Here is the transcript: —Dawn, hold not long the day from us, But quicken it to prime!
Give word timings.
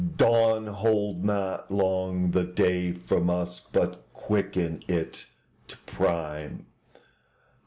—Dawn, 0.17 0.65
hold 0.65 1.23
not 1.23 1.69
long 1.69 2.31
the 2.31 2.43
day 2.43 2.91
from 2.93 3.29
us, 3.29 3.59
But 3.59 4.01
quicken 4.13 4.81
it 4.87 5.27
to 5.67 5.77
prime! 5.85 6.65